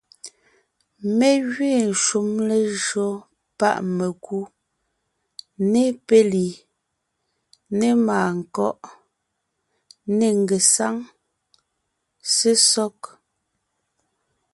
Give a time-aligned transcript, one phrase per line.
[1.17, 3.09] Mé gẅiin shúm lejÿo
[3.59, 4.39] páʼ mekú,
[5.71, 6.47] ne péli,
[7.77, 8.81] ne màankɔ́ʼ,
[10.17, 10.95] ne ngesáŋ,
[12.33, 12.97] sesɔg;